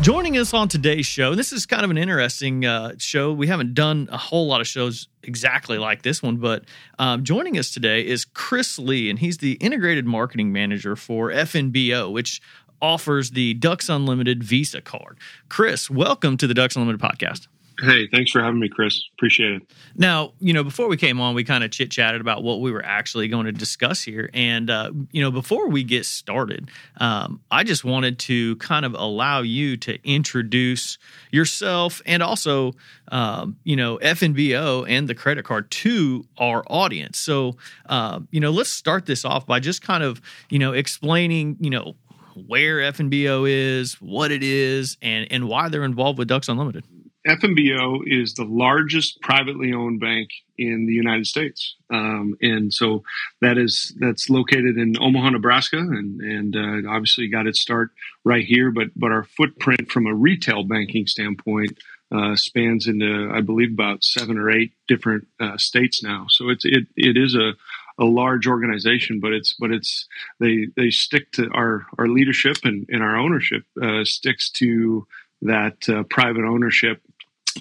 Joining 0.00 0.38
us 0.38 0.54
on 0.54 0.68
today's 0.68 1.06
show, 1.06 1.34
this 1.34 1.52
is 1.52 1.66
kind 1.66 1.84
of 1.84 1.90
an 1.90 1.98
interesting 1.98 2.64
uh, 2.64 2.92
show. 2.98 3.32
We 3.32 3.48
haven't 3.48 3.74
done 3.74 4.08
a 4.12 4.16
whole 4.16 4.46
lot 4.46 4.60
of 4.60 4.66
shows 4.68 5.08
exactly 5.24 5.76
like 5.76 6.02
this 6.02 6.22
one, 6.22 6.36
but 6.36 6.64
um, 7.00 7.24
joining 7.24 7.58
us 7.58 7.72
today 7.72 8.06
is 8.06 8.24
Chris 8.24 8.78
Lee, 8.78 9.10
and 9.10 9.18
he's 9.18 9.38
the 9.38 9.54
integrated 9.54 10.06
marketing 10.06 10.52
manager 10.52 10.94
for 10.94 11.30
FNBO, 11.30 12.12
which 12.12 12.40
offers 12.80 13.32
the 13.32 13.54
Ducks 13.54 13.88
Unlimited 13.88 14.44
Visa 14.44 14.80
card. 14.80 15.18
Chris, 15.48 15.90
welcome 15.90 16.36
to 16.36 16.46
the 16.46 16.54
Ducks 16.54 16.76
Unlimited 16.76 17.00
podcast. 17.00 17.48
Hey, 17.80 18.08
thanks 18.08 18.32
for 18.32 18.42
having 18.42 18.58
me, 18.58 18.68
Chris. 18.68 19.00
Appreciate 19.16 19.52
it. 19.52 19.70
Now, 19.94 20.32
you 20.40 20.52
know, 20.52 20.64
before 20.64 20.88
we 20.88 20.96
came 20.96 21.20
on, 21.20 21.36
we 21.36 21.44
kind 21.44 21.62
of 21.62 21.70
chit 21.70 21.92
chatted 21.92 22.20
about 22.20 22.42
what 22.42 22.60
we 22.60 22.72
were 22.72 22.84
actually 22.84 23.28
going 23.28 23.46
to 23.46 23.52
discuss 23.52 24.02
here. 24.02 24.30
And, 24.34 24.68
uh, 24.68 24.90
you 25.12 25.22
know, 25.22 25.30
before 25.30 25.68
we 25.68 25.84
get 25.84 26.04
started, 26.04 26.70
um, 26.96 27.40
I 27.52 27.62
just 27.62 27.84
wanted 27.84 28.18
to 28.20 28.56
kind 28.56 28.84
of 28.84 28.94
allow 28.94 29.42
you 29.42 29.76
to 29.76 29.98
introduce 30.08 30.98
yourself 31.30 32.02
and 32.04 32.20
also, 32.20 32.72
um, 33.12 33.56
you 33.62 33.76
know, 33.76 33.98
FNBO 33.98 34.84
and 34.88 35.06
the 35.06 35.14
credit 35.14 35.44
card 35.44 35.70
to 35.70 36.26
our 36.36 36.64
audience. 36.66 37.18
So, 37.18 37.56
uh, 37.86 38.18
you 38.32 38.40
know, 38.40 38.50
let's 38.50 38.70
start 38.70 39.06
this 39.06 39.24
off 39.24 39.46
by 39.46 39.60
just 39.60 39.82
kind 39.82 40.02
of, 40.02 40.20
you 40.50 40.58
know, 40.58 40.72
explaining, 40.72 41.56
you 41.60 41.70
know, 41.70 41.94
where 42.46 42.78
FNBO 42.78 43.48
is, 43.48 43.94
what 44.00 44.32
it 44.32 44.42
is, 44.42 44.96
and, 45.00 45.30
and 45.30 45.48
why 45.48 45.68
they're 45.68 45.84
involved 45.84 46.18
with 46.18 46.26
Ducks 46.26 46.48
Unlimited. 46.48 46.84
FNBO 47.28 48.00
is 48.06 48.34
the 48.34 48.44
largest 48.44 49.20
privately 49.20 49.74
owned 49.74 50.00
bank 50.00 50.30
in 50.56 50.86
the 50.86 50.94
United 50.94 51.26
States, 51.26 51.76
um, 51.92 52.36
and 52.40 52.72
so 52.72 53.02
that 53.42 53.58
is 53.58 53.94
that's 54.00 54.30
located 54.30 54.78
in 54.78 54.94
Omaha, 54.98 55.30
Nebraska, 55.30 55.76
and 55.76 56.20
and 56.22 56.56
uh, 56.56 56.90
obviously 56.90 57.28
got 57.28 57.46
its 57.46 57.60
start 57.60 57.90
right 58.24 58.44
here. 58.44 58.70
But 58.70 58.88
but 58.96 59.12
our 59.12 59.24
footprint 59.24 59.92
from 59.92 60.06
a 60.06 60.14
retail 60.14 60.64
banking 60.64 61.06
standpoint 61.06 61.78
uh, 62.10 62.34
spans 62.34 62.86
into 62.86 63.30
I 63.32 63.42
believe 63.42 63.72
about 63.72 64.02
seven 64.02 64.38
or 64.38 64.50
eight 64.50 64.72
different 64.86 65.26
uh, 65.38 65.58
states 65.58 66.02
now. 66.02 66.26
So 66.30 66.48
it's 66.48 66.64
it 66.64 66.86
it 66.96 67.18
is 67.18 67.34
a 67.34 67.52
a 67.98 68.04
large 68.04 68.46
organization, 68.46 69.20
but 69.20 69.32
it's 69.32 69.54
but 69.60 69.70
it's 69.70 70.08
they 70.40 70.68
they 70.76 70.88
stick 70.88 71.30
to 71.32 71.50
our 71.52 71.84
our 71.98 72.08
leadership 72.08 72.56
and, 72.64 72.86
and 72.88 73.02
our 73.02 73.18
ownership 73.18 73.64
uh, 73.82 74.04
sticks 74.04 74.48
to 74.52 75.06
that 75.42 75.88
uh, 75.88 76.02
private 76.04 76.44
ownership 76.44 77.02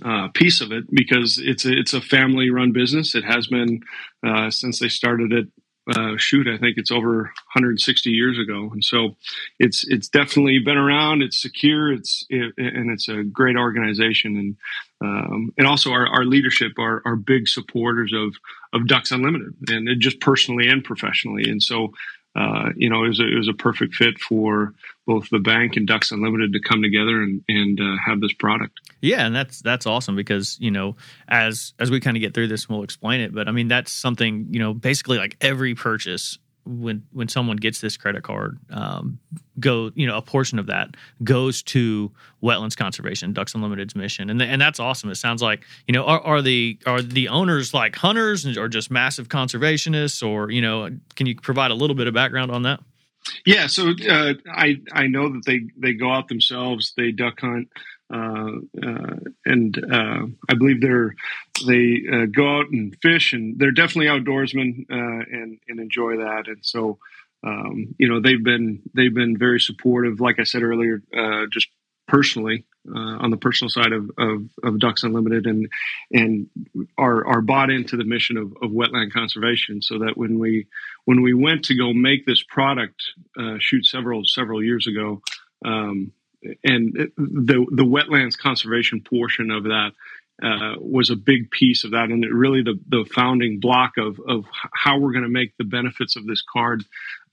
uh, 0.03 0.27
piece 0.33 0.61
of 0.61 0.71
it 0.71 0.85
because 0.91 1.39
it's 1.41 1.65
a, 1.65 1.71
it's 1.77 1.93
a 1.93 2.01
family 2.01 2.49
run 2.49 2.71
business. 2.71 3.15
It 3.15 3.23
has 3.23 3.47
been 3.47 3.81
uh, 4.25 4.49
since 4.49 4.79
they 4.79 4.89
started 4.89 5.33
it. 5.33 5.47
Uh, 5.95 6.17
shoot, 6.17 6.49
I 6.49 6.57
think 6.57 6.77
it's 6.77 6.91
over 6.91 7.31
160 7.53 8.09
years 8.09 8.37
ago, 8.37 8.69
and 8.73 8.83
so 8.83 9.15
it's 9.57 9.85
it's 9.87 10.09
definitely 10.09 10.59
been 10.59 10.75
around. 10.75 11.21
It's 11.21 11.41
secure. 11.41 11.93
It's 11.93 12.25
it, 12.29 12.53
and 12.57 12.91
it's 12.91 13.07
a 13.07 13.23
great 13.23 13.55
organization, 13.55 14.35
and 14.35 14.57
um, 14.99 15.53
and 15.57 15.65
also 15.65 15.91
our, 15.91 16.05
our 16.07 16.25
leadership 16.25 16.73
are, 16.77 17.01
are 17.05 17.15
big 17.15 17.47
supporters 17.47 18.11
of 18.13 18.35
of 18.73 18.85
Ducks 18.89 19.11
Unlimited, 19.11 19.53
and 19.69 19.87
just 20.01 20.19
personally 20.19 20.67
and 20.67 20.83
professionally. 20.83 21.49
And 21.49 21.63
so 21.63 21.93
uh, 22.37 22.69
you 22.75 22.89
know, 22.89 23.03
it 23.03 23.07
was, 23.07 23.19
a, 23.19 23.27
it 23.27 23.35
was 23.35 23.47
a 23.47 23.53
perfect 23.53 23.95
fit 23.95 24.19
for 24.19 24.73
both 25.07 25.27
the 25.31 25.39
bank 25.39 25.75
and 25.75 25.87
Ducks 25.87 26.11
Unlimited 26.11 26.53
to 26.53 26.59
come 26.59 26.83
together 26.83 27.21
and, 27.21 27.43
and 27.47 27.79
uh, 27.79 27.95
have 28.05 28.21
this 28.21 28.33
product. 28.33 28.79
Yeah, 29.01 29.25
and 29.25 29.35
that's 29.35 29.61
that's 29.61 29.85
awesome 29.85 30.15
because 30.15 30.57
you 30.59 30.69
know 30.69 30.95
as 31.27 31.73
as 31.79 31.89
we 31.89 31.99
kind 31.99 32.17
of 32.17 32.21
get 32.21 32.33
through 32.33 32.47
this, 32.47 32.69
we'll 32.69 32.83
explain 32.83 33.21
it. 33.21 33.33
But 33.33 33.47
I 33.47 33.51
mean, 33.51 33.67
that's 33.67 33.91
something 33.91 34.47
you 34.51 34.59
know, 34.59 34.73
basically 34.73 35.17
like 35.17 35.35
every 35.41 35.73
purchase 35.73 36.37
when 36.67 37.03
when 37.11 37.27
someone 37.27 37.57
gets 37.57 37.81
this 37.81 37.97
credit 37.97 38.23
card, 38.23 38.59
um, 38.69 39.19
go 39.59 39.91
you 39.95 40.05
know 40.05 40.17
a 40.17 40.21
portion 40.21 40.59
of 40.59 40.67
that 40.67 40.95
goes 41.23 41.63
to 41.63 42.11
wetlands 42.43 42.77
conservation, 42.77 43.33
Ducks 43.33 43.55
Unlimited's 43.55 43.95
mission, 43.95 44.29
and 44.29 44.41
and 44.41 44.61
that's 44.61 44.79
awesome. 44.79 45.09
It 45.09 45.15
sounds 45.15 45.41
like 45.41 45.65
you 45.87 45.93
know 45.93 46.03
are, 46.03 46.21
are 46.21 46.41
the 46.41 46.77
are 46.85 47.01
the 47.01 47.29
owners 47.29 47.73
like 47.73 47.95
hunters 47.95 48.45
or 48.57 48.67
just 48.67 48.91
massive 48.91 49.29
conservationists, 49.29 50.27
or 50.27 50.51
you 50.51 50.61
know, 50.61 50.89
can 51.15 51.27
you 51.27 51.35
provide 51.35 51.71
a 51.71 51.75
little 51.75 51.95
bit 51.95 52.07
of 52.07 52.13
background 52.13 52.51
on 52.51 52.63
that? 52.63 52.79
Yeah, 53.45 53.67
so 53.67 53.93
uh, 54.09 54.33
I 54.51 54.77
I 54.91 55.07
know 55.07 55.29
that 55.33 55.45
they 55.45 55.61
they 55.77 55.93
go 55.93 56.11
out 56.11 56.27
themselves, 56.27 56.93
they 56.97 57.11
duck 57.11 57.41
hunt. 57.41 57.69
Uh, 58.13 58.51
uh, 58.81 59.15
and 59.45 59.77
uh, 59.91 60.25
I 60.49 60.53
believe 60.57 60.81
they're 60.81 61.13
they 61.65 62.01
uh, 62.11 62.25
go 62.25 62.59
out 62.59 62.67
and 62.71 62.95
fish, 63.01 63.33
and 63.33 63.59
they're 63.59 63.71
definitely 63.71 64.07
outdoorsmen 64.07 64.85
uh, 64.89 65.25
and 65.31 65.59
and 65.67 65.79
enjoy 65.79 66.17
that. 66.17 66.47
And 66.47 66.59
so, 66.61 66.99
um, 67.45 67.95
you 67.97 68.07
know, 68.07 68.21
they've 68.21 68.43
been 68.43 68.81
they've 68.93 69.13
been 69.13 69.37
very 69.37 69.59
supportive. 69.59 70.21
Like 70.21 70.39
I 70.39 70.43
said 70.43 70.63
earlier, 70.63 71.01
just 71.51 71.67
personally 72.07 72.65
on 72.95 73.31
the 73.31 73.37
personal 73.37 73.69
side 73.69 73.91
of, 73.91 74.09
of, 74.17 74.49
of, 74.63 74.79
Ducks 74.79 75.03
Unlimited, 75.03 75.45
and 75.45 75.67
and 76.13 76.47
are 76.97 77.27
are 77.27 77.41
bought 77.41 77.69
into 77.69 77.97
the 77.97 78.05
mission 78.05 78.37
of, 78.37 78.53
of 78.61 78.71
wetland 78.71 79.11
conservation. 79.11 79.81
So 79.81 79.99
that 79.99 80.15
when 80.15 80.39
we 80.39 80.67
when 81.03 81.21
we 81.21 81.33
went 81.33 81.65
to 81.65 81.75
go 81.75 81.91
make 81.91 82.25
this 82.25 82.41
product, 82.41 83.03
shoot 83.59 83.85
several 83.85 84.23
several 84.23 84.63
years 84.63 84.87
ago. 84.87 85.21
Um, 85.65 86.13
and 86.63 86.93
the 87.17 87.65
the 87.71 87.83
wetlands 87.83 88.37
conservation 88.37 89.01
portion 89.01 89.51
of 89.51 89.63
that 89.63 89.91
uh, 90.43 90.75
was 90.77 91.09
a 91.09 91.15
big 91.15 91.49
piece 91.49 91.83
of 91.83 91.91
that, 91.91 92.09
and 92.09 92.23
it 92.23 92.31
really 92.31 92.61
the 92.61 92.79
the 92.89 93.05
founding 93.13 93.59
block 93.59 93.93
of 93.97 94.19
of 94.27 94.45
how 94.73 94.99
we're 94.99 95.11
going 95.11 95.23
to 95.23 95.29
make 95.29 95.55
the 95.57 95.63
benefits 95.63 96.15
of 96.15 96.27
this 96.27 96.43
card 96.53 96.83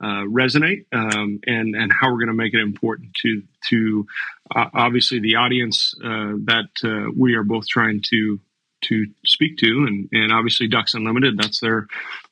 uh, 0.02 0.24
resonate, 0.24 0.86
um, 0.92 1.38
and 1.46 1.74
and 1.74 1.92
how 1.92 2.10
we're 2.10 2.18
going 2.18 2.28
to 2.28 2.32
make 2.32 2.54
it 2.54 2.60
important 2.60 3.12
to 3.14 3.42
to 3.68 4.06
uh, 4.54 4.66
obviously 4.72 5.20
the 5.20 5.36
audience 5.36 5.94
uh, 6.02 6.32
that 6.44 6.70
uh, 6.82 7.10
we 7.14 7.34
are 7.34 7.44
both 7.44 7.68
trying 7.68 8.00
to 8.10 8.40
to 8.84 9.06
speak 9.26 9.58
to, 9.58 9.84
and 9.86 10.08
and 10.12 10.32
obviously 10.32 10.66
Ducks 10.66 10.94
Unlimited. 10.94 11.36
That's 11.36 11.60
their 11.60 11.86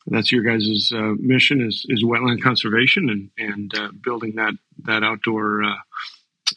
that's 0.06 0.32
your 0.32 0.42
guys' 0.42 0.90
uh, 0.90 1.12
mission 1.18 1.60
is 1.60 1.84
is 1.90 2.02
wetland 2.02 2.42
conservation 2.42 3.10
and 3.10 3.30
and 3.36 4.02
building 4.02 4.36
that 4.36 4.54
that 4.84 5.04
outdoor 5.04 5.64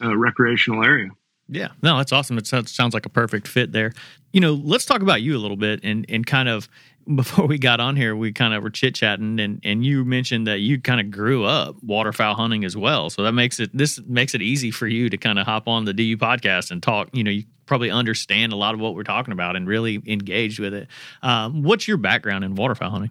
uh, 0.02 0.16
recreational 0.16 0.84
area. 0.84 1.10
Yeah, 1.48 1.68
no, 1.82 1.96
that's 1.98 2.12
awesome. 2.12 2.38
It 2.38 2.46
sounds, 2.46 2.92
like 2.92 3.06
a 3.06 3.10
perfect 3.10 3.46
fit 3.46 3.70
there. 3.72 3.92
You 4.32 4.40
know, 4.40 4.54
let's 4.54 4.84
talk 4.84 5.00
about 5.00 5.22
you 5.22 5.36
a 5.36 5.38
little 5.38 5.56
bit 5.56 5.80
and 5.84 6.04
and 6.08 6.26
kind 6.26 6.48
of 6.48 6.68
before 7.14 7.46
we 7.46 7.58
got 7.58 7.78
on 7.78 7.94
here, 7.94 8.16
we 8.16 8.32
kind 8.32 8.52
of 8.52 8.62
were 8.62 8.70
chit 8.70 8.94
chatting, 8.94 9.38
and 9.38 9.60
and 9.62 9.84
you 9.84 10.04
mentioned 10.04 10.46
that 10.46 10.58
you 10.58 10.80
kind 10.80 11.00
of 11.00 11.10
grew 11.10 11.44
up 11.44 11.76
waterfowl 11.82 12.34
hunting 12.34 12.64
as 12.64 12.76
well. 12.76 13.10
So 13.10 13.22
that 13.22 13.32
makes 13.32 13.60
it 13.60 13.70
this 13.76 14.00
makes 14.06 14.34
it 14.34 14.42
easy 14.42 14.70
for 14.70 14.88
you 14.88 15.08
to 15.08 15.16
kind 15.16 15.38
of 15.38 15.46
hop 15.46 15.68
on 15.68 15.84
the 15.84 15.92
DU 15.92 16.16
podcast 16.16 16.70
and 16.70 16.82
talk. 16.82 17.08
You 17.12 17.22
know, 17.22 17.30
you 17.30 17.44
probably 17.66 17.90
understand 17.90 18.52
a 18.52 18.56
lot 18.56 18.74
of 18.74 18.80
what 18.80 18.94
we're 18.94 19.04
talking 19.04 19.32
about 19.32 19.56
and 19.56 19.68
really 19.68 20.02
engaged 20.06 20.58
with 20.58 20.74
it. 20.74 20.88
Um, 21.22 21.62
what's 21.62 21.86
your 21.86 21.96
background 21.96 22.44
in 22.44 22.54
waterfowl 22.54 22.90
hunting? 22.90 23.10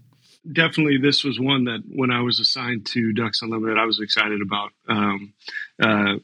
Definitely 0.51 0.97
this 0.97 1.23
was 1.23 1.39
one 1.39 1.66
that 1.66 1.81
when 1.88 2.11
I 2.11 2.22
was 2.22 2.39
assigned 2.39 2.85
to 2.88 3.13
Ducks 3.13 3.41
Unlimited, 3.41 3.78
I 3.78 3.85
was 3.85 4.00
excited 4.00 4.41
about. 4.41 4.72
Um, 4.88 5.33
uh, 5.81 6.16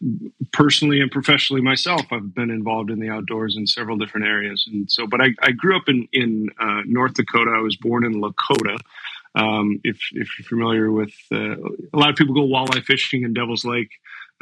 personally 0.53 1.01
and 1.01 1.11
professionally 1.11 1.61
myself, 1.61 2.03
I've 2.11 2.33
been 2.33 2.49
involved 2.49 2.89
in 2.91 2.99
the 2.99 3.09
outdoors 3.09 3.55
in 3.57 3.67
several 3.67 3.97
different 3.97 4.27
areas, 4.27 4.65
and 4.71 4.89
so. 4.89 5.07
But 5.07 5.21
I, 5.21 5.27
I 5.41 5.51
grew 5.51 5.75
up 5.75 5.87
in 5.87 6.07
in 6.13 6.49
uh, 6.59 6.81
North 6.85 7.13
Dakota. 7.13 7.51
I 7.56 7.62
was 7.62 7.75
born 7.75 8.06
in 8.06 8.21
Lakota. 8.21 8.77
Um, 9.35 9.79
if 9.83 9.97
if 10.12 10.27
you're 10.38 10.47
familiar 10.47 10.91
with, 10.91 11.13
uh, 11.31 11.56
a 11.94 11.97
lot 11.97 12.09
of 12.09 12.15
people 12.15 12.35
go 12.35 12.41
walleye 12.41 12.83
fishing 12.83 13.24
in 13.24 13.33
Devil's 13.33 13.65
Lake. 13.65 13.91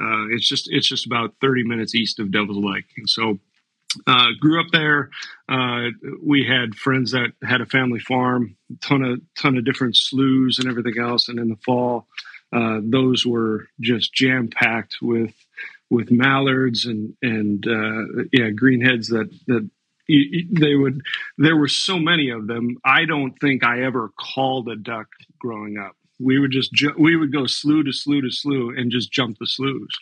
Uh, 0.02 0.28
it's 0.32 0.48
just 0.48 0.70
it's 0.72 0.88
just 0.88 1.06
about 1.06 1.36
30 1.42 1.64
minutes 1.64 1.94
east 1.94 2.20
of 2.20 2.32
Devil's 2.32 2.64
Lake, 2.64 2.86
and 2.98 3.10
so 3.10 3.40
uh, 4.08 4.28
grew 4.40 4.60
up 4.60 4.68
there. 4.72 5.10
Uh, 5.48 5.90
we 6.22 6.46
had 6.46 6.76
friends 6.76 7.12
that 7.12 7.34
had 7.44 7.62
a 7.62 7.66
family 7.66 8.00
farm, 8.00 8.56
ton 8.82 9.04
of 9.04 9.22
ton 9.38 9.58
of 9.58 9.66
different 9.66 9.96
sloughs 9.96 10.60
and 10.60 10.70
everything 10.70 11.02
else. 11.02 11.28
And 11.28 11.40
in 11.40 11.50
the 11.50 11.58
fall, 11.66 12.08
uh, 12.54 12.80
those 12.84 13.26
were 13.26 13.68
just 13.80 14.14
jam 14.14 14.50
packed 14.50 14.98
with 15.02 15.34
with 15.90 16.12
mallards 16.12 16.86
and 16.86 17.16
and 17.22 17.66
uh, 17.66 18.24
yeah 18.32 18.50
greenheads 18.50 19.10
that 19.10 19.30
that 19.48 19.70
they 20.08 20.76
would. 20.76 21.02
There 21.38 21.58
were 21.58 21.68
so 21.68 22.00
many 22.00 22.30
of 22.30 22.48
them. 22.48 22.78
I 22.84 23.06
don't 23.06 23.38
think 23.40 23.64
I 23.64 23.84
ever 23.84 24.12
called 24.20 24.68
a 24.70 24.76
duck 24.76 25.08
growing 25.40 25.78
up. 25.78 25.96
We 26.20 26.40
would 26.40 26.52
just 26.52 26.74
ju- 26.74 26.96
we 26.98 27.16
would 27.16 27.32
go 27.32 27.46
slough 27.46 27.86
to 27.86 27.94
slough 27.94 28.24
to 28.24 28.32
slough 28.32 28.74
and 28.78 28.92
just 28.92 29.12
jump 29.12 29.38
the 29.40 29.48
sloughs 29.48 29.98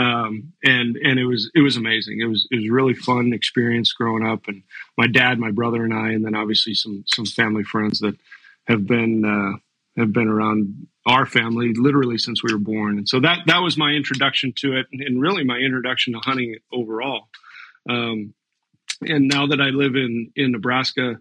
um, 0.00 0.54
and 0.64 0.96
and 0.96 1.18
it 1.18 1.26
was 1.26 1.50
it 1.54 1.60
was 1.60 1.76
amazing. 1.76 2.20
It 2.20 2.26
was 2.26 2.48
it 2.50 2.56
was 2.56 2.70
really 2.70 2.94
fun 2.94 3.34
experience 3.34 3.92
growing 3.92 4.26
up, 4.26 4.48
and 4.48 4.62
my 4.96 5.06
dad, 5.06 5.38
my 5.38 5.50
brother, 5.50 5.84
and 5.84 5.92
I, 5.92 6.12
and 6.12 6.24
then 6.24 6.34
obviously 6.34 6.72
some 6.72 7.04
some 7.06 7.26
family 7.26 7.64
friends 7.64 7.98
that 7.98 8.16
have 8.66 8.86
been 8.86 9.24
uh, 9.26 9.58
have 10.00 10.12
been 10.12 10.28
around 10.28 10.86
our 11.06 11.26
family 11.26 11.74
literally 11.74 12.16
since 12.16 12.42
we 12.42 12.50
were 12.50 12.58
born. 12.58 12.96
And 12.96 13.06
so 13.06 13.20
that 13.20 13.40
that 13.46 13.58
was 13.58 13.76
my 13.76 13.90
introduction 13.90 14.54
to 14.60 14.78
it, 14.78 14.86
and 14.90 15.20
really 15.20 15.44
my 15.44 15.58
introduction 15.58 16.14
to 16.14 16.20
hunting 16.20 16.56
overall. 16.72 17.28
Um, 17.88 18.32
and 19.02 19.28
now 19.28 19.48
that 19.48 19.60
I 19.60 19.68
live 19.68 19.96
in 19.96 20.32
in 20.34 20.52
Nebraska, 20.52 21.16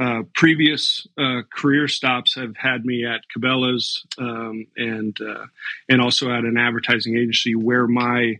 uh, 0.00 0.22
previous 0.34 1.06
uh, 1.18 1.42
career 1.54 1.86
stops 1.86 2.34
have 2.34 2.56
had 2.56 2.84
me 2.84 3.04
at 3.04 3.20
Cabela's 3.34 4.04
um, 4.18 4.66
and 4.76 5.16
uh, 5.20 5.46
and 5.88 6.00
also 6.00 6.30
at 6.30 6.44
an 6.44 6.56
advertising 6.56 7.16
agency 7.16 7.54
where 7.54 7.86
my 7.86 8.36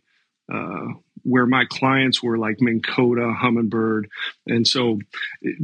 uh, 0.53 0.87
where 1.25 1.47
my 1.47 1.65
clients 1.69 2.23
were 2.23 2.39
like 2.39 2.61
Minn 2.61 2.83
Kota, 2.83 3.35
Humminbird, 3.41 4.05
and 4.47 4.67
so 4.67 4.99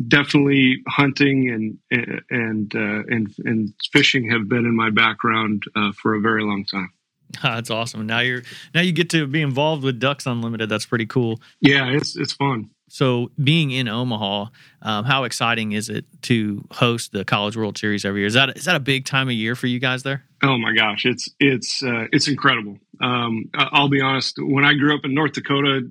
definitely 0.07 0.83
hunting 0.87 1.51
and 1.91 2.23
and 2.31 2.75
uh, 2.75 3.03
and 3.09 3.35
and 3.45 3.75
fishing 3.93 4.31
have 4.31 4.49
been 4.49 4.67
in 4.67 4.77
my 4.77 4.91
background 4.91 5.65
uh, 5.75 5.93
for 5.93 6.15
a 6.15 6.21
very 6.21 6.43
long 6.43 6.65
time. 6.65 6.93
That's 7.43 7.71
awesome. 7.71 8.07
Now 8.07 8.21
you're 8.21 8.43
now 8.75 8.81
you 8.81 8.93
get 8.93 9.11
to 9.11 9.27
be 9.27 9.43
involved 9.43 9.83
with 9.83 9.99
Ducks 9.99 10.27
Unlimited. 10.27 10.69
That's 10.69 10.87
pretty 10.87 11.07
cool. 11.07 11.41
Yeah, 11.61 11.89
it's 11.89 12.17
it's 12.17 12.33
fun. 12.33 12.71
So, 12.89 13.31
being 13.43 13.71
in 13.71 13.87
Omaha, 13.87 14.47
um, 14.83 15.05
how 15.05 15.25
exciting 15.25 15.73
is 15.73 15.89
it 15.89 16.07
to 16.23 16.67
host 16.71 17.13
the 17.13 17.25
College 17.25 17.57
World 17.57 17.77
Series 17.77 18.05
every 18.05 18.21
year? 18.21 18.27
Is 18.27 18.35
that 18.35 18.57
is 18.57 18.65
that 18.65 18.77
a 18.77 18.81
big 18.81 19.05
time 19.05 19.29
of 19.29 19.35
year 19.35 19.55
for 19.55 19.67
you 19.67 19.79
guys 19.79 20.03
there? 20.03 20.25
Oh 20.43 20.57
my 20.57 20.75
gosh, 20.75 21.05
it's 21.05 21.29
it's 21.39 21.83
uh, 21.83 22.07
it's 22.13 22.29
incredible. 22.29 22.79
Um, 23.01 23.51
I'll 23.55 23.89
be 23.89 24.01
honest. 24.01 24.37
When 24.39 24.65
I 24.65 24.75
grew 24.75 24.95
up 24.95 25.05
in 25.05 25.15
North 25.15 25.33
Dakota, 25.33 25.89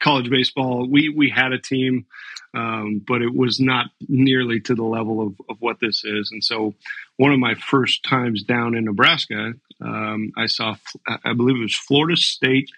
college 0.00 0.30
baseball, 0.30 0.88
we 0.88 1.08
we 1.10 1.28
had 1.28 1.52
a 1.52 1.58
team, 1.58 2.06
um, 2.54 3.02
but 3.06 3.22
it 3.22 3.34
was 3.34 3.60
not 3.60 3.86
nearly 4.08 4.60
to 4.60 4.74
the 4.74 4.84
level 4.84 5.20
of, 5.20 5.34
of 5.48 5.56
what 5.60 5.80
this 5.80 6.04
is. 6.04 6.30
And 6.32 6.42
so, 6.42 6.74
one 7.16 7.32
of 7.32 7.38
my 7.38 7.54
first 7.54 8.04
times 8.04 8.42
down 8.42 8.74
in 8.74 8.84
Nebraska, 8.84 9.52
um, 9.80 10.32
I 10.36 10.46
saw, 10.46 10.76
I 11.06 11.32
believe 11.34 11.56
it 11.56 11.62
was 11.62 11.74
Florida 11.74 12.16
State, 12.16 12.70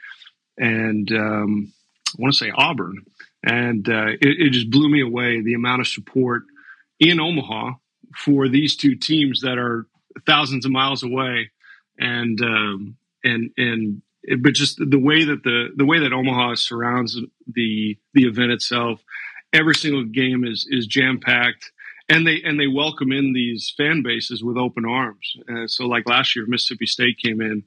and 0.59 1.11
um, 1.13 1.73
I 2.17 2.23
want 2.23 2.33
to 2.33 2.39
say 2.39 2.53
Auburn 2.55 3.05
and 3.45 3.89
uh, 3.89 4.07
it, 4.21 4.41
it, 4.41 4.53
just 4.53 4.71
blew 4.71 4.89
me 4.89 5.03
away 5.03 5.43
the 5.43 5.55
amount 5.55 5.83
of 5.83 5.87
support 5.87 6.45
in 6.99 7.21
Omaha 7.21 7.73
for 8.17 8.49
these 8.49 8.75
two 8.75 8.97
teams 8.97 9.43
that 9.43 9.59
are 9.59 9.87
thousands 10.27 10.65
of 10.65 10.73
miles 10.73 11.03
away, 11.03 11.51
and 11.99 12.41
um, 12.41 12.97
and 13.23 13.51
and 13.59 14.03
it, 14.23 14.43
but 14.43 14.55
just 14.55 14.79
the 14.79 14.99
way 14.99 15.25
that 15.25 15.43
the 15.43 15.69
the 15.77 15.85
way 15.85 16.01
that 16.01 16.13
Omaha 16.13 16.55
surrounds 16.55 17.19
the 17.47 17.99
the 18.15 18.25
event 18.25 18.51
itself, 18.51 19.01
every 19.53 19.75
single 19.75 20.05
game 20.05 20.45
is 20.45 20.67
is 20.71 20.87
jam 20.87 21.21
packed. 21.21 21.71
And 22.07 22.27
they 22.27 22.43
and 22.43 22.61
they 22.61 22.67
welcome 22.67 23.13
in 23.13 23.33
these 23.33 23.73
fan 23.75 24.03
bases 24.03 24.45
with 24.45 24.59
open 24.59 24.85
arms. 24.85 25.37
Uh, 25.49 25.67
so, 25.67 25.87
like 25.87 26.07
last 26.07 26.37
year, 26.37 26.45
Mississippi 26.47 26.85
State 26.85 27.17
came 27.17 27.41
in, 27.41 27.65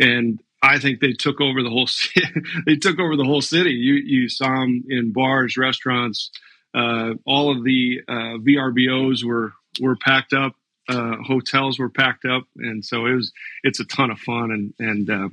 and 0.00 0.40
I 0.64 0.78
think 0.78 1.00
they 1.00 1.12
took 1.12 1.40
over 1.40 1.62
the 1.62 1.70
whole 1.70 1.88
they 2.66 2.76
took 2.76 2.98
over 2.98 3.16
the 3.16 3.24
whole 3.24 3.42
city. 3.42 3.72
You 3.72 3.94
you 3.94 4.28
saw 4.28 4.48
them 4.60 4.84
in 4.88 5.12
bars, 5.12 5.56
restaurants. 5.56 6.30
Uh, 6.74 7.14
all 7.26 7.56
of 7.56 7.62
the 7.64 8.00
uh, 8.08 8.38
VRBOs 8.38 9.24
were 9.24 9.52
were 9.80 9.96
packed 9.96 10.32
up. 10.32 10.54
Uh, 10.88 11.16
hotels 11.26 11.78
were 11.78 11.88
packed 11.88 12.24
up, 12.24 12.44
and 12.56 12.84
so 12.84 13.06
it 13.06 13.14
was 13.14 13.32
it's 13.62 13.80
a 13.80 13.84
ton 13.84 14.10
of 14.10 14.18
fun. 14.18 14.50
And 14.50 14.74
and 14.78 15.10
uh, 15.10 15.28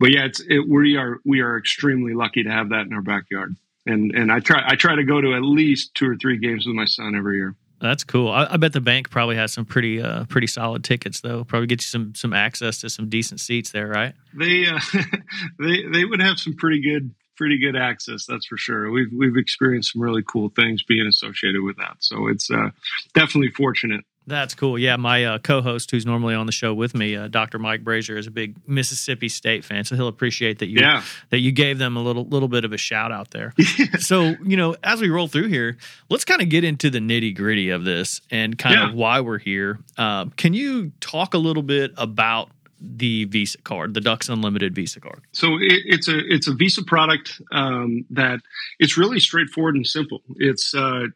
but 0.00 0.10
yeah, 0.12 0.24
it's 0.24 0.40
it, 0.40 0.68
we 0.68 0.96
are 0.96 1.18
we 1.24 1.40
are 1.40 1.56
extremely 1.56 2.14
lucky 2.14 2.42
to 2.42 2.50
have 2.50 2.70
that 2.70 2.86
in 2.86 2.92
our 2.92 3.02
backyard. 3.02 3.54
And 3.86 4.12
and 4.12 4.30
I 4.32 4.40
try 4.40 4.62
I 4.66 4.74
try 4.74 4.96
to 4.96 5.04
go 5.04 5.20
to 5.20 5.34
at 5.34 5.42
least 5.42 5.94
two 5.94 6.10
or 6.10 6.16
three 6.16 6.38
games 6.38 6.66
with 6.66 6.74
my 6.74 6.84
son 6.84 7.14
every 7.16 7.36
year. 7.36 7.54
That's 7.80 8.02
cool. 8.04 8.30
I, 8.30 8.46
I, 8.50 8.56
bet 8.56 8.72
the 8.72 8.80
bank 8.80 9.08
probably 9.10 9.36
has 9.36 9.52
some 9.52 9.64
pretty 9.64 10.02
uh, 10.02 10.24
pretty 10.24 10.48
solid 10.48 10.82
tickets 10.82 11.20
though. 11.20 11.44
Probably 11.44 11.66
get 11.66 11.80
you 11.80 11.86
some 11.86 12.14
some 12.14 12.32
access 12.32 12.80
to 12.80 12.90
some 12.90 13.08
decent 13.08 13.40
seats 13.40 13.70
there, 13.70 13.86
right? 13.86 14.14
They 14.34 14.66
uh, 14.66 14.80
they 15.58 15.84
they 15.90 16.04
would 16.04 16.20
have 16.20 16.38
some 16.38 16.56
pretty 16.56 16.80
good 16.82 17.14
pretty 17.36 17.58
good 17.58 17.76
access. 17.76 18.26
That's 18.26 18.46
for 18.46 18.56
sure. 18.56 18.90
We've 18.90 19.12
we've 19.16 19.36
experienced 19.36 19.92
some 19.92 20.02
really 20.02 20.24
cool 20.26 20.50
things 20.50 20.82
being 20.82 21.06
associated 21.06 21.62
with 21.62 21.76
that. 21.76 21.96
So 22.00 22.26
it's 22.26 22.50
uh, 22.50 22.70
definitely 23.14 23.52
fortunate. 23.52 24.04
That's 24.28 24.54
cool. 24.54 24.78
Yeah, 24.78 24.96
my 24.96 25.24
uh, 25.24 25.38
co-host, 25.38 25.90
who's 25.90 26.04
normally 26.04 26.34
on 26.34 26.44
the 26.44 26.52
show 26.52 26.74
with 26.74 26.94
me, 26.94 27.16
uh, 27.16 27.28
Dr. 27.28 27.58
Mike 27.58 27.82
Brasher, 27.82 28.18
is 28.18 28.26
a 28.26 28.30
big 28.30 28.56
Mississippi 28.68 29.28
State 29.28 29.64
fan, 29.64 29.84
so 29.84 29.96
he'll 29.96 30.08
appreciate 30.08 30.58
that 30.58 30.68
you 30.68 30.80
yeah. 30.80 31.02
that 31.30 31.38
you 31.38 31.50
gave 31.50 31.78
them 31.78 31.96
a 31.96 32.02
little 32.02 32.24
little 32.26 32.48
bit 32.48 32.64
of 32.64 32.72
a 32.72 32.76
shout 32.76 33.10
out 33.10 33.30
there. 33.30 33.54
so 33.98 34.34
you 34.44 34.56
know, 34.56 34.76
as 34.84 35.00
we 35.00 35.08
roll 35.08 35.28
through 35.28 35.48
here, 35.48 35.78
let's 36.10 36.26
kind 36.26 36.42
of 36.42 36.50
get 36.50 36.62
into 36.62 36.90
the 36.90 36.98
nitty 36.98 37.34
gritty 37.34 37.70
of 37.70 37.84
this 37.84 38.20
and 38.30 38.58
kind 38.58 38.74
yeah. 38.74 38.88
of 38.90 38.94
why 38.94 39.20
we're 39.20 39.38
here. 39.38 39.78
Uh, 39.96 40.26
can 40.36 40.52
you 40.52 40.92
talk 41.00 41.32
a 41.32 41.38
little 41.38 41.62
bit 41.62 41.92
about 41.96 42.50
the 42.80 43.24
Visa 43.24 43.58
card, 43.62 43.94
the 43.94 44.00
Ducks 44.00 44.28
Unlimited 44.28 44.74
Visa 44.74 45.00
card? 45.00 45.22
So 45.32 45.54
it, 45.54 45.82
it's 45.86 46.08
a 46.08 46.18
it's 46.28 46.48
a 46.48 46.54
Visa 46.54 46.84
product 46.84 47.40
um, 47.50 48.04
that 48.10 48.40
it's 48.78 48.98
really 48.98 49.20
straightforward 49.20 49.74
and 49.74 49.86
simple. 49.86 50.22
It's 50.36 50.74
uh, 50.74 51.06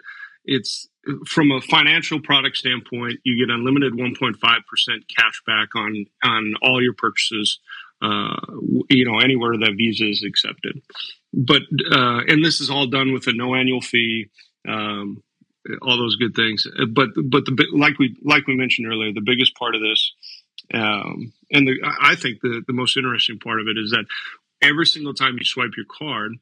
it's 0.45 0.89
from 1.27 1.51
a 1.51 1.61
financial 1.61 2.21
product 2.21 2.57
standpoint, 2.57 3.21
you 3.25 3.45
get 3.45 3.53
unlimited 3.53 3.95
1.5% 3.95 4.37
cash 5.17 5.43
back 5.47 5.75
on 5.75 6.07
on 6.23 6.55
all 6.63 6.83
your 6.83 6.95
purchases. 6.95 7.59
Uh, 8.01 8.35
you 8.91 9.05
know, 9.05 9.21
anywhere 9.21 9.57
that 9.57 9.75
Visa 9.77 10.09
is 10.09 10.25
accepted. 10.25 10.83
But 11.33 11.63
uh, 11.93 12.23
and 12.27 12.45
this 12.45 12.61
is 12.61 12.69
all 12.69 12.89
done 12.89 13.13
with 13.13 13.29
a 13.29 13.33
no 13.33 13.55
annual 13.55 13.81
fee. 13.81 14.29
Um, 14.69 15.23
all 15.81 15.97
those 15.97 16.17
good 16.17 16.35
things. 16.35 16.67
But 16.91 17.11
but 17.15 17.45
the 17.45 17.67
like 17.73 17.99
we 17.99 18.17
like 18.23 18.47
we 18.47 18.57
mentioned 18.57 18.89
earlier, 18.89 19.13
the 19.13 19.21
biggest 19.21 19.55
part 19.55 19.75
of 19.75 19.81
this, 19.81 20.13
um, 20.75 21.33
and 21.51 21.69
the, 21.69 21.77
I 22.01 22.17
think 22.17 22.41
the 22.41 22.63
the 22.67 22.73
most 22.73 22.97
interesting 22.97 23.39
part 23.39 23.61
of 23.61 23.69
it 23.69 23.79
is 23.79 23.91
that 23.93 24.05
every 24.61 24.87
single 24.87 25.15
time 25.15 25.37
you 25.39 25.45
swipe 25.45 25.73
your 25.77 25.87
card, 25.87 26.33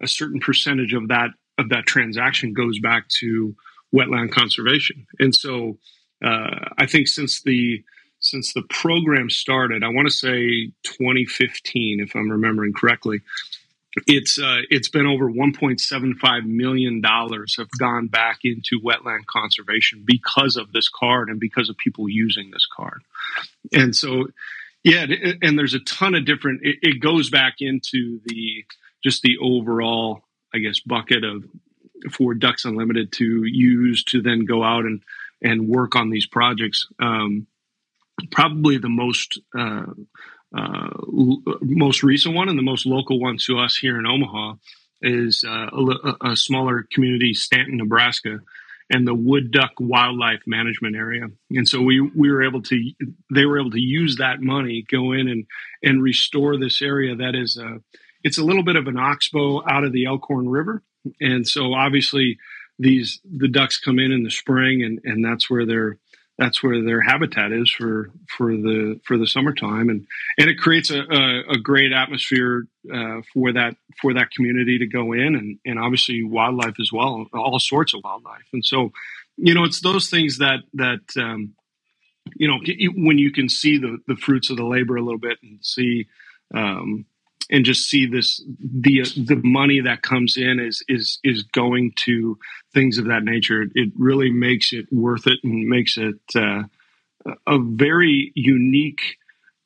a 0.00 0.08
certain 0.08 0.40
percentage 0.40 0.94
of 0.94 1.08
that 1.08 1.30
of 1.62 1.70
that 1.70 1.86
transaction 1.86 2.52
goes 2.52 2.78
back 2.78 3.08
to 3.20 3.54
wetland 3.94 4.32
conservation. 4.32 5.06
And 5.18 5.34
so 5.34 5.78
uh, 6.24 6.68
I 6.78 6.86
think 6.86 7.08
since 7.08 7.42
the 7.42 7.82
since 8.20 8.52
the 8.52 8.62
program 8.70 9.30
started, 9.30 9.82
I 9.82 9.88
want 9.88 10.06
to 10.06 10.14
say 10.14 10.66
2015, 10.84 11.98
if 12.00 12.14
I'm 12.14 12.30
remembering 12.30 12.72
correctly, 12.72 13.20
it's 14.06 14.38
uh, 14.38 14.60
it's 14.70 14.88
been 14.88 15.06
over 15.06 15.30
1.75 15.30 16.46
million 16.46 17.00
dollars 17.00 17.56
have 17.58 17.70
gone 17.78 18.06
back 18.06 18.40
into 18.44 18.80
wetland 18.80 19.26
conservation 19.26 20.02
because 20.06 20.56
of 20.56 20.72
this 20.72 20.88
card 20.88 21.28
and 21.28 21.38
because 21.38 21.68
of 21.68 21.76
people 21.76 22.08
using 22.08 22.50
this 22.50 22.66
card. 22.74 23.02
And 23.72 23.94
so, 23.94 24.28
yeah, 24.82 25.06
and 25.42 25.58
there's 25.58 25.74
a 25.74 25.80
ton 25.80 26.14
of 26.14 26.24
different. 26.24 26.60
It, 26.62 26.76
it 26.82 27.00
goes 27.00 27.28
back 27.28 27.56
into 27.60 28.20
the 28.24 28.64
just 29.04 29.22
the 29.22 29.36
overall, 29.42 30.22
I 30.54 30.58
guess, 30.58 30.80
bucket 30.80 31.24
of 31.24 31.44
for 32.10 32.34
Ducks 32.34 32.64
Unlimited 32.64 33.12
to 33.12 33.44
use 33.44 34.04
to 34.04 34.20
then 34.20 34.44
go 34.44 34.62
out 34.62 34.84
and 34.84 35.02
and 35.42 35.68
work 35.68 35.96
on 35.96 36.10
these 36.10 36.26
projects. 36.26 36.86
Um, 37.00 37.46
probably 38.30 38.78
the 38.78 38.88
most 38.88 39.40
uh, 39.56 39.86
uh, 40.56 40.90
most 41.62 42.02
recent 42.02 42.34
one 42.34 42.48
and 42.48 42.58
the 42.58 42.62
most 42.62 42.86
local 42.86 43.18
one 43.18 43.38
to 43.38 43.58
us 43.58 43.76
here 43.76 43.98
in 43.98 44.06
Omaha 44.06 44.54
is 45.00 45.44
uh, 45.46 45.68
a, 45.72 46.30
a, 46.32 46.36
smaller 46.36 46.86
community, 46.92 47.34
Stanton, 47.34 47.78
Nebraska, 47.78 48.38
and 48.88 49.06
the 49.06 49.14
Wood 49.14 49.50
Duck 49.50 49.72
Wildlife 49.80 50.42
Management 50.46 50.94
Area. 50.94 51.26
And 51.50 51.66
so 51.66 51.80
we 51.80 52.00
we 52.00 52.30
were 52.30 52.42
able 52.42 52.62
to 52.62 52.92
they 53.32 53.46
were 53.46 53.58
able 53.58 53.70
to 53.70 53.80
use 53.80 54.16
that 54.16 54.40
money, 54.40 54.84
go 54.90 55.12
in 55.12 55.28
and 55.28 55.46
and 55.82 56.02
restore 56.02 56.58
this 56.58 56.82
area 56.82 57.16
that 57.16 57.34
is 57.34 57.56
a 57.56 57.80
it's 58.24 58.38
a 58.38 58.44
little 58.44 58.62
bit 58.62 58.76
of 58.76 58.86
an 58.86 58.98
oxbow 58.98 59.62
out 59.68 59.84
of 59.84 59.92
the 59.92 60.06
Elkhorn 60.06 60.48
River. 60.48 60.82
And 61.20 61.46
so 61.46 61.74
obviously 61.74 62.38
these 62.78 63.20
the 63.24 63.48
ducks 63.48 63.78
come 63.78 63.98
in 63.98 64.12
in 64.12 64.22
the 64.22 64.30
spring 64.30 64.82
and 64.82 65.00
and 65.04 65.24
that's 65.24 65.50
where 65.50 65.66
their 65.66 65.98
that's 66.38 66.62
where 66.62 66.82
their 66.82 67.02
habitat 67.02 67.52
is 67.52 67.70
for 67.70 68.10
for 68.36 68.52
the 68.52 69.00
for 69.04 69.18
the 69.18 69.26
summertime. 69.26 69.88
And 69.90 70.06
and 70.38 70.48
it 70.48 70.58
creates 70.58 70.90
a, 70.90 71.00
a, 71.00 71.40
a 71.52 71.58
great 71.58 71.92
atmosphere 71.92 72.64
uh, 72.92 73.20
for 73.32 73.52
that 73.52 73.76
for 74.00 74.14
that 74.14 74.30
community 74.30 74.78
to 74.78 74.86
go 74.86 75.12
in. 75.12 75.34
And 75.34 75.58
and 75.64 75.78
obviously 75.78 76.24
wildlife 76.24 76.80
as 76.80 76.90
well 76.92 77.26
all 77.34 77.58
sorts 77.58 77.94
of 77.94 78.00
wildlife. 78.04 78.48
And 78.52 78.64
so 78.64 78.92
you 79.36 79.54
know 79.54 79.64
it's 79.64 79.80
those 79.80 80.08
things 80.08 80.38
that 80.38 80.60
that 80.74 81.00
um, 81.16 81.54
you 82.36 82.48
know 82.48 82.58
when 82.96 83.18
you 83.18 83.32
can 83.32 83.48
see 83.48 83.78
the 83.78 83.98
the 84.06 84.16
fruits 84.16 84.50
of 84.50 84.56
the 84.56 84.66
labor 84.66 84.96
a 84.96 85.02
little 85.02 85.18
bit 85.18 85.38
and 85.42 85.58
see 85.62 86.06
um, 86.54 87.06
and 87.52 87.66
just 87.66 87.88
see 87.88 88.06
this 88.06 88.42
the 88.58 89.02
the 89.16 89.40
money 89.44 89.80
that 89.80 90.02
comes 90.02 90.36
in 90.36 90.58
is 90.58 90.82
is 90.88 91.18
is 91.22 91.42
going 91.42 91.92
to 91.96 92.38
things 92.72 92.98
of 92.98 93.04
that 93.04 93.22
nature. 93.22 93.66
It 93.74 93.92
really 93.96 94.30
makes 94.30 94.72
it 94.72 94.86
worth 94.90 95.26
it 95.26 95.38
and 95.44 95.68
makes 95.68 95.98
it 95.98 96.18
uh, 96.34 96.62
a 97.46 97.58
very 97.58 98.32
unique 98.34 99.18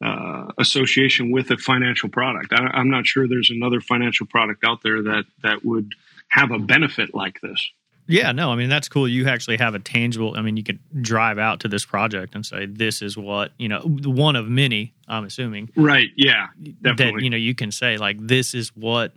uh, 0.05 0.49
association 0.59 1.31
with 1.31 1.51
a 1.53 1.57
financial 1.57 2.09
product. 2.09 2.53
I, 2.53 2.81
am 2.81 2.91
not 2.91 3.07
sure 3.07 3.27
there's 3.27 3.51
another 3.51 3.81
financial 3.81 4.27
product 4.27 4.65
out 4.65 4.83
there 4.83 5.03
that 5.03 5.25
that 5.45 5.65
would 5.65 5.95
have 6.29 6.51
a 6.51 6.59
benefit 6.59 7.15
like 7.15 7.41
this. 7.41 7.71
Yeah, 8.09 8.33
no, 8.33 8.53
I 8.53 8.57
mean 8.57 8.69
that's 8.69 8.89
cool. 8.89 9.09
You 9.09 9.29
actually 9.29 9.57
have 9.59 9.75
a 9.75 9.79
tangible. 9.79 10.35
I 10.37 10.43
mean, 10.43 10.57
you 10.57 10.63
can 10.63 10.79
drive 11.01 11.39
out 11.39 11.61
to 11.61 11.69
this 11.69 11.85
project 11.85 12.35
and 12.35 12.47
say, 12.47 12.67
"This 12.67 13.03
is 13.03 13.17
what 13.17 13.53
you 13.59 13.69
know." 13.69 13.81
One 13.81 14.37
of 14.37 14.49
many, 14.49 14.95
I'm 15.09 15.25
assuming. 15.25 15.71
Right. 15.77 16.11
Yeah. 16.17 16.47
Definitely. 16.83 17.21
That 17.21 17.25
you 17.25 17.31
know 17.31 17.37
you 17.37 17.55
can 17.55 17.73
say 17.73 17.97
like, 17.97 18.17
"This 18.21 18.55
is 18.55 18.69
what 18.77 19.13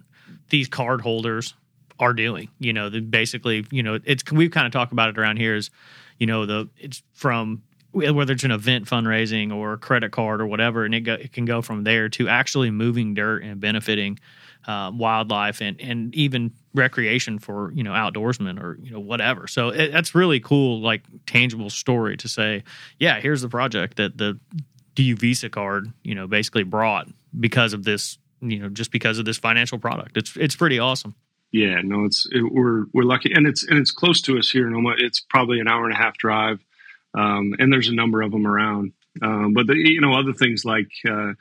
these 0.49 0.67
card 0.67 1.01
holders 1.01 1.53
are 1.99 2.13
doing." 2.13 2.49
You 2.59 2.73
know, 2.73 2.89
the, 2.89 3.01
basically, 3.01 3.65
you 3.71 3.83
know, 3.83 3.99
it's 4.03 4.23
we've 4.31 4.51
kind 4.51 4.65
of 4.65 4.73
talked 4.73 4.91
about 4.91 5.09
it 5.09 5.19
around 5.19 5.37
here. 5.37 5.55
Is 5.55 5.69
you 6.17 6.25
know 6.25 6.45
the 6.47 6.69
it's 6.77 7.03
from 7.13 7.61
whether 7.91 8.33
it's 8.33 8.43
an 8.43 8.51
event 8.51 8.85
fundraising 8.85 9.53
or 9.53 9.73
a 9.73 9.77
credit 9.77 10.11
card 10.11 10.41
or 10.41 10.47
whatever, 10.47 10.85
and 10.85 10.93
it, 10.93 11.01
go, 11.01 11.13
it 11.13 11.33
can 11.33 11.45
go 11.45 11.61
from 11.61 11.83
there 11.83 12.07
to 12.07 12.27
actually 12.27 12.69
moving 12.69 13.15
dirt 13.15 13.43
and 13.43 13.59
benefiting 13.59 14.19
uh, 14.67 14.91
wildlife 14.93 15.61
and 15.61 15.79
and 15.79 16.13
even 16.15 16.51
recreation 16.73 17.39
for 17.39 17.71
you 17.73 17.83
know 17.83 17.91
outdoorsmen 17.91 18.61
or 18.61 18.77
you 18.81 18.91
know 18.91 18.99
whatever. 18.99 19.47
So 19.47 19.69
it, 19.69 19.91
that's 19.91 20.15
really 20.15 20.39
cool, 20.39 20.81
like 20.81 21.03
tangible 21.25 21.69
story 21.69 22.17
to 22.17 22.27
say, 22.27 22.63
yeah, 22.99 23.19
here's 23.19 23.41
the 23.41 23.49
project 23.49 23.97
that 23.97 24.17
the 24.17 24.39
DU 24.95 25.15
Visa 25.15 25.49
card 25.49 25.91
you 26.03 26.15
know 26.15 26.27
basically 26.27 26.63
brought 26.63 27.07
because 27.39 27.73
of 27.73 27.83
this 27.83 28.17
you 28.41 28.59
know 28.59 28.69
just 28.69 28.91
because 28.91 29.19
of 29.19 29.25
this 29.25 29.37
financial 29.37 29.79
product. 29.79 30.17
It's 30.17 30.35
it's 30.37 30.55
pretty 30.55 30.79
awesome. 30.79 31.15
Yeah, 31.51 31.81
no, 31.83 32.05
it's 32.05 32.27
it, 32.31 32.43
we're 32.51 32.85
we're 32.93 33.03
lucky, 33.03 33.33
and 33.33 33.47
it's 33.47 33.65
and 33.67 33.79
it's 33.79 33.91
close 33.91 34.21
to 34.21 34.37
us 34.37 34.49
here 34.49 34.67
in 34.67 34.75
Oma. 34.75 34.95
It's 34.97 35.19
probably 35.19 35.59
an 35.59 35.67
hour 35.67 35.85
and 35.85 35.93
a 35.93 35.97
half 35.97 36.17
drive 36.17 36.59
um, 37.13 37.55
and 37.59 37.71
there's 37.71 37.89
a 37.89 37.95
number 37.95 38.21
of 38.21 38.31
them 38.31 38.45
around. 38.45 38.93
Um, 39.21 39.53
but 39.53 39.67
the, 39.67 39.75
you 39.75 40.01
know, 40.01 40.13
other 40.13 40.33
things 40.33 40.63
like 40.63 40.89
uh, 41.09 41.33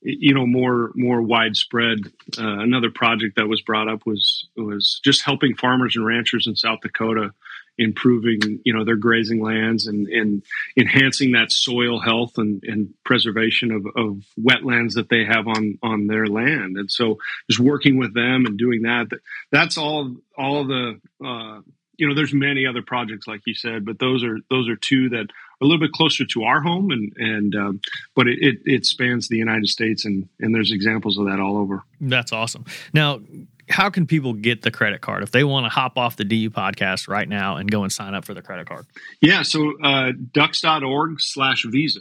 you 0.00 0.34
know 0.34 0.46
more 0.46 0.92
more 0.94 1.20
widespread. 1.20 1.98
Uh, 2.38 2.58
another 2.60 2.90
project 2.90 3.36
that 3.36 3.48
was 3.48 3.62
brought 3.62 3.88
up 3.88 4.06
was 4.06 4.46
was 4.56 5.00
just 5.04 5.22
helping 5.22 5.54
farmers 5.54 5.96
and 5.96 6.06
ranchers 6.06 6.46
in 6.46 6.56
South 6.56 6.80
Dakota 6.80 7.32
improving 7.78 8.60
you 8.64 8.72
know 8.72 8.84
their 8.84 8.96
grazing 8.96 9.40
lands 9.40 9.86
and, 9.86 10.08
and 10.08 10.42
enhancing 10.76 11.32
that 11.32 11.52
soil 11.52 12.00
health 12.00 12.36
and, 12.36 12.62
and 12.64 12.92
preservation 13.04 13.70
of, 13.70 13.86
of 13.96 14.24
wetlands 14.38 14.94
that 14.94 15.08
they 15.08 15.24
have 15.24 15.46
on 15.46 15.78
on 15.80 16.08
their 16.08 16.26
land 16.26 16.76
and 16.76 16.90
so 16.90 17.18
just 17.48 17.60
working 17.60 17.96
with 17.96 18.12
them 18.14 18.46
and 18.46 18.58
doing 18.58 18.82
that 18.82 19.06
that's 19.52 19.78
all 19.78 20.16
all 20.36 20.64
the 20.64 21.00
uh, 21.24 21.60
you 21.98 22.08
know, 22.08 22.14
there's 22.14 22.32
many 22.32 22.64
other 22.64 22.80
projects 22.80 23.26
like 23.26 23.42
you 23.44 23.54
said, 23.54 23.84
but 23.84 23.98
those 23.98 24.22
are 24.24 24.38
those 24.48 24.68
are 24.68 24.76
two 24.76 25.10
that 25.10 25.26
a 25.60 25.64
little 25.64 25.80
bit 25.80 25.92
closer 25.92 26.24
to 26.24 26.44
our 26.44 26.60
home, 26.60 26.90
and 26.90 27.12
and 27.16 27.54
um, 27.54 27.80
but 28.14 28.26
it, 28.28 28.38
it, 28.40 28.58
it 28.64 28.86
spans 28.86 29.28
the 29.28 29.36
United 29.36 29.68
States, 29.68 30.04
and 30.04 30.28
and 30.40 30.54
there's 30.54 30.72
examples 30.72 31.18
of 31.18 31.26
that 31.26 31.40
all 31.40 31.56
over. 31.56 31.82
That's 32.00 32.32
awesome. 32.32 32.64
Now, 32.92 33.20
how 33.68 33.90
can 33.90 34.06
people 34.06 34.32
get 34.32 34.62
the 34.62 34.70
credit 34.70 35.00
card 35.00 35.22
if 35.22 35.30
they 35.30 35.44
want 35.44 35.66
to 35.66 35.70
hop 35.70 35.98
off 35.98 36.16
the 36.16 36.24
DU 36.24 36.50
podcast 36.50 37.08
right 37.08 37.28
now 37.28 37.56
and 37.56 37.70
go 37.70 37.82
and 37.82 37.92
sign 37.92 38.14
up 38.14 38.24
for 38.24 38.34
the 38.34 38.42
credit 38.42 38.68
card? 38.68 38.86
Yeah, 39.20 39.42
so 39.42 39.74
uh, 39.82 40.12
ducks.org 40.32 41.20
slash 41.20 41.64
visa. 41.64 42.00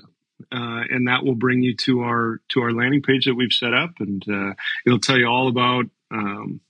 Uh, 0.52 0.86
and 0.92 1.08
that 1.08 1.26
will 1.26 1.36
bring 1.36 1.64
you 1.64 1.76
to 1.76 2.02
our 2.02 2.40
to 2.50 2.62
our 2.62 2.72
landing 2.72 3.02
page 3.02 3.26
that 3.26 3.34
we've 3.34 3.52
set 3.52 3.74
up, 3.74 3.90
and 4.00 4.24
uh, 4.30 4.54
it'll 4.86 5.00
tell 5.00 5.18
you 5.18 5.26
all 5.26 5.48
about 5.48 5.86
um, 6.12 6.62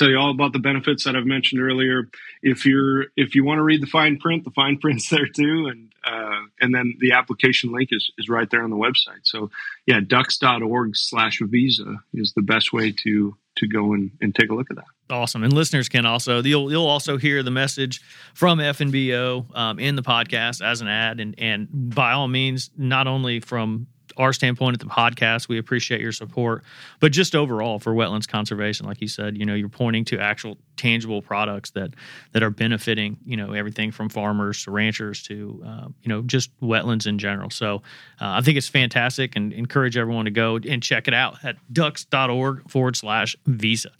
tell 0.00 0.10
you 0.10 0.18
all 0.18 0.30
about 0.30 0.52
the 0.52 0.58
benefits 0.58 1.04
that 1.04 1.14
I've 1.14 1.26
mentioned 1.26 1.60
earlier. 1.60 2.08
If 2.42 2.64
you're 2.64 3.06
if 3.16 3.34
you 3.34 3.44
want 3.44 3.58
to 3.58 3.62
read 3.62 3.82
the 3.82 3.86
fine 3.86 4.18
print, 4.18 4.44
the 4.44 4.50
fine 4.50 4.78
print's 4.80 5.08
there 5.10 5.26
too, 5.26 5.68
and 5.68 5.92
uh, 6.04 6.40
and 6.60 6.74
then 6.74 6.94
the 6.98 7.12
application 7.12 7.72
link 7.72 7.90
is, 7.92 8.10
is 8.16 8.28
right 8.28 8.48
there 8.50 8.62
on 8.62 8.70
the 8.70 8.76
website. 8.76 9.20
So 9.24 9.50
yeah, 9.86 10.00
ducks.org 10.00 10.96
slash 10.96 11.40
visa 11.42 11.96
is 12.14 12.32
the 12.34 12.42
best 12.42 12.72
way 12.72 12.92
to 13.04 13.36
to 13.56 13.66
go 13.66 13.92
and, 13.92 14.12
and 14.20 14.34
take 14.34 14.50
a 14.50 14.54
look 14.54 14.70
at 14.70 14.76
that. 14.76 14.84
Awesome. 15.10 15.42
And 15.42 15.52
listeners 15.52 15.88
can 15.88 16.06
also 16.06 16.42
you'll 16.42 16.70
you'll 16.70 16.86
also 16.86 17.18
hear 17.18 17.42
the 17.42 17.50
message 17.50 18.00
from 18.34 18.58
FNBO 18.58 19.54
um, 19.56 19.78
in 19.78 19.96
the 19.96 20.02
podcast 20.02 20.64
as 20.64 20.80
an 20.80 20.88
ad, 20.88 21.20
and 21.20 21.34
and 21.38 21.68
by 21.70 22.12
all 22.12 22.28
means, 22.28 22.70
not 22.76 23.06
only 23.06 23.40
from 23.40 23.86
our 24.16 24.32
standpoint 24.32 24.74
at 24.74 24.80
the 24.80 24.86
podcast, 24.86 25.48
we 25.48 25.58
appreciate 25.58 26.00
your 26.00 26.12
support. 26.12 26.62
But 26.98 27.12
just 27.12 27.34
overall 27.34 27.78
for 27.78 27.92
wetlands 27.92 28.28
conservation, 28.28 28.86
like 28.86 29.00
you 29.00 29.08
said, 29.08 29.36
you 29.36 29.44
know, 29.44 29.54
you're 29.54 29.68
pointing 29.68 30.04
to 30.06 30.18
actual 30.18 30.58
tangible 30.76 31.22
products 31.22 31.70
that 31.70 31.94
that 32.32 32.42
are 32.42 32.50
benefiting, 32.50 33.18
you 33.24 33.36
know, 33.36 33.52
everything 33.52 33.90
from 33.90 34.08
farmers 34.08 34.64
to 34.64 34.70
ranchers 34.70 35.22
to 35.24 35.62
uh, 35.66 35.88
you 36.02 36.08
know 36.08 36.22
just 36.22 36.50
wetlands 36.60 37.06
in 37.06 37.18
general. 37.18 37.50
So 37.50 37.76
uh, 38.20 38.38
I 38.38 38.40
think 38.40 38.56
it's 38.56 38.68
fantastic, 38.68 39.36
and 39.36 39.52
encourage 39.52 39.96
everyone 39.96 40.24
to 40.24 40.30
go 40.30 40.56
and 40.56 40.82
check 40.82 41.08
it 41.08 41.14
out 41.14 41.44
at 41.44 41.56
ducks.org 41.72 42.70
forward 42.70 42.96
slash 42.96 43.36
visa. 43.46 43.90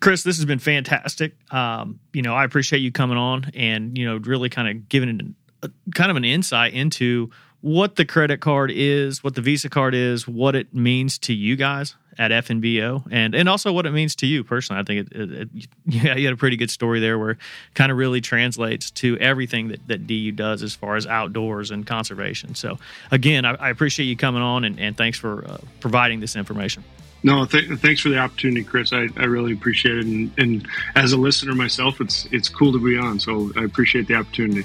Chris, 0.00 0.22
this 0.24 0.36
has 0.36 0.44
been 0.44 0.58
fantastic. 0.58 1.34
Um, 1.52 2.00
you 2.12 2.22
know, 2.22 2.34
I 2.34 2.44
appreciate 2.44 2.80
you 2.80 2.90
coming 2.90 3.18
on 3.18 3.50
and 3.54 3.96
you 3.96 4.04
know 4.04 4.16
really 4.16 4.48
kind 4.48 4.68
of 4.68 4.88
giving 4.88 5.34
a, 5.62 5.70
kind 5.94 6.10
of 6.10 6.16
an 6.16 6.24
insight 6.24 6.74
into 6.74 7.30
what 7.66 7.96
the 7.96 8.04
credit 8.04 8.40
card 8.40 8.70
is, 8.72 9.24
what 9.24 9.34
the 9.34 9.40
Visa 9.40 9.68
card 9.68 9.92
is, 9.92 10.28
what 10.28 10.54
it 10.54 10.72
means 10.72 11.18
to 11.18 11.34
you 11.34 11.56
guys 11.56 11.96
at 12.16 12.30
FNBO, 12.30 13.04
and 13.10 13.34
and 13.34 13.48
also 13.48 13.72
what 13.72 13.86
it 13.86 13.90
means 13.90 14.14
to 14.14 14.26
you 14.26 14.44
personally. 14.44 14.80
I 14.80 14.84
think 14.84 15.10
it, 15.10 15.20
it, 15.20 15.32
it 15.32 15.48
yeah, 15.84 16.14
you 16.14 16.26
had 16.26 16.34
a 16.34 16.36
pretty 16.36 16.56
good 16.56 16.70
story 16.70 17.00
there 17.00 17.18
where 17.18 17.38
kind 17.74 17.90
of 17.90 17.98
really 17.98 18.20
translates 18.20 18.92
to 18.92 19.18
everything 19.18 19.68
that, 19.68 19.88
that 19.88 20.06
DU 20.06 20.30
does 20.30 20.62
as 20.62 20.76
far 20.76 20.94
as 20.94 21.08
outdoors 21.08 21.72
and 21.72 21.84
conservation. 21.84 22.54
So 22.54 22.78
again, 23.10 23.44
I, 23.44 23.54
I 23.54 23.70
appreciate 23.70 24.06
you 24.06 24.16
coming 24.16 24.42
on 24.42 24.62
and, 24.62 24.78
and 24.78 24.96
thanks 24.96 25.18
for 25.18 25.44
uh, 25.44 25.58
providing 25.80 26.20
this 26.20 26.36
information. 26.36 26.84
No, 27.24 27.46
th- 27.46 27.80
thanks 27.80 28.00
for 28.00 28.10
the 28.10 28.18
opportunity, 28.18 28.62
Chris. 28.62 28.92
I, 28.92 29.08
I 29.16 29.24
really 29.24 29.52
appreciate 29.52 29.98
it, 29.98 30.06
and, 30.06 30.30
and 30.38 30.68
as 30.94 31.12
a 31.12 31.16
listener 31.16 31.56
myself, 31.56 32.00
it's 32.00 32.28
it's 32.30 32.48
cool 32.48 32.70
to 32.70 32.78
be 32.78 32.96
on. 32.96 33.18
So 33.18 33.50
I 33.56 33.64
appreciate 33.64 34.06
the 34.06 34.14
opportunity. 34.14 34.64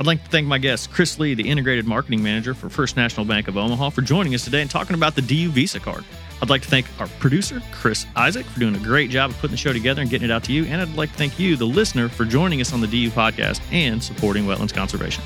I'd 0.00 0.06
like 0.06 0.22
to 0.24 0.30
thank 0.30 0.46
my 0.46 0.58
guest, 0.58 0.90
Chris 0.90 1.18
Lee, 1.18 1.34
the 1.34 1.48
Integrated 1.48 1.86
Marketing 1.86 2.22
Manager 2.22 2.54
for 2.54 2.68
First 2.68 2.96
National 2.96 3.26
Bank 3.26 3.48
of 3.48 3.56
Omaha, 3.56 3.90
for 3.90 4.02
joining 4.02 4.34
us 4.34 4.44
today 4.44 4.62
and 4.62 4.70
talking 4.70 4.94
about 4.94 5.14
the 5.14 5.22
DU 5.22 5.50
Visa 5.50 5.78
card. 5.78 6.04
I'd 6.40 6.50
like 6.50 6.62
to 6.62 6.68
thank 6.68 6.86
our 6.98 7.06
producer, 7.20 7.62
Chris 7.70 8.06
Isaac, 8.16 8.44
for 8.46 8.58
doing 8.58 8.74
a 8.74 8.80
great 8.80 9.10
job 9.10 9.30
of 9.30 9.38
putting 9.38 9.52
the 9.52 9.58
show 9.58 9.72
together 9.72 10.02
and 10.02 10.10
getting 10.10 10.28
it 10.28 10.32
out 10.32 10.42
to 10.44 10.52
you. 10.52 10.64
And 10.64 10.80
I'd 10.80 10.96
like 10.96 11.12
to 11.12 11.16
thank 11.16 11.38
you, 11.38 11.54
the 11.54 11.66
listener, 11.66 12.08
for 12.08 12.24
joining 12.24 12.60
us 12.60 12.72
on 12.72 12.80
the 12.80 12.88
DU 12.88 13.10
podcast 13.10 13.60
and 13.70 14.02
supporting 14.02 14.44
wetlands 14.44 14.74
conservation. 14.74 15.22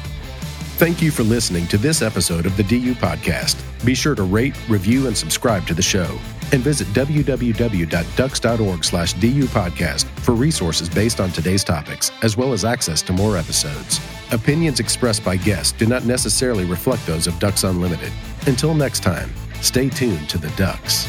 Thank 0.76 1.00
you 1.00 1.10
for 1.10 1.22
listening 1.22 1.66
to 1.68 1.78
this 1.78 2.02
episode 2.02 2.44
of 2.44 2.54
the 2.58 2.62
DU 2.64 2.94
Podcast. 2.94 3.56
Be 3.82 3.94
sure 3.94 4.14
to 4.14 4.24
rate, 4.24 4.54
review, 4.68 5.06
and 5.06 5.16
subscribe 5.16 5.66
to 5.68 5.74
the 5.74 5.80
show. 5.80 6.18
And 6.52 6.62
visit 6.62 6.86
www.ducks.org 6.88 8.84
slash 8.84 9.14
dupodcast 9.14 10.04
for 10.20 10.34
resources 10.34 10.88
based 10.88 11.20
on 11.20 11.30
today's 11.30 11.64
topics, 11.64 12.10
as 12.22 12.36
well 12.36 12.52
as 12.52 12.64
access 12.64 13.02
to 13.02 13.12
more 13.12 13.36
episodes. 13.36 14.00
Opinions 14.32 14.80
expressed 14.80 15.24
by 15.24 15.36
guests 15.36 15.72
do 15.72 15.86
not 15.86 16.04
necessarily 16.04 16.64
reflect 16.64 17.06
those 17.06 17.26
of 17.26 17.38
Ducks 17.38 17.64
Unlimited. 17.64 18.12
Until 18.46 18.74
next 18.74 19.02
time, 19.02 19.30
stay 19.60 19.88
tuned 19.88 20.28
to 20.28 20.38
the 20.38 20.50
Ducks. 20.50 21.06